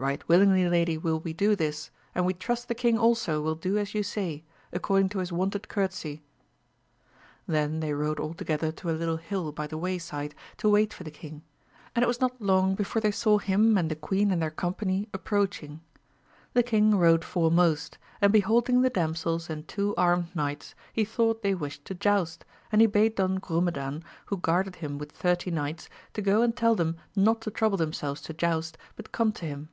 [0.00, 3.76] ^Right willingly lady will we do this, and we trust the king also will do
[3.76, 6.22] as you say, accord ing to his wonted courtesy.
[7.46, 10.70] Then they rode all toge ther to a little hill by the way side to
[10.70, 11.42] wait for the king,
[11.94, 15.06] and it was not long before they saw him and the queen and their company
[15.12, 15.82] approaching.
[16.54, 21.54] The king rode foremost, and beholding the damsels and two armed knights, he thought they
[21.54, 26.22] wished to joust, an4 he bade Don Grumedan, who guarded him with thirty knights, to
[26.22, 29.68] go and tell them not to trouble them selves to joust, but come to him.